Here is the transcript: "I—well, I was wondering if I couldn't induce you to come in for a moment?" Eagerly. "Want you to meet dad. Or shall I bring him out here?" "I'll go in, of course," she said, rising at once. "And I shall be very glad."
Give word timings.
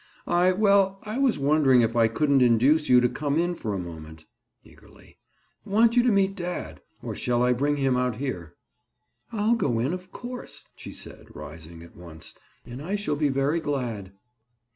"I—well, 0.25 0.97
I 1.03 1.19
was 1.19 1.37
wondering 1.37 1.81
if 1.81 1.95
I 1.95 2.07
couldn't 2.07 2.41
induce 2.41 2.89
you 2.89 3.01
to 3.01 3.07
come 3.07 3.37
in 3.37 3.53
for 3.53 3.71
a 3.71 3.77
moment?" 3.77 4.25
Eagerly. 4.63 5.19
"Want 5.63 5.95
you 5.95 6.01
to 6.01 6.11
meet 6.11 6.33
dad. 6.35 6.81
Or 7.03 7.13
shall 7.13 7.43
I 7.43 7.53
bring 7.53 7.77
him 7.77 7.95
out 7.95 8.15
here?" 8.15 8.55
"I'll 9.31 9.53
go 9.53 9.77
in, 9.77 9.93
of 9.93 10.11
course," 10.11 10.63
she 10.75 10.91
said, 10.91 11.27
rising 11.35 11.83
at 11.83 11.95
once. 11.95 12.33
"And 12.65 12.81
I 12.81 12.95
shall 12.95 13.15
be 13.15 13.29
very 13.29 13.59
glad." 13.59 14.11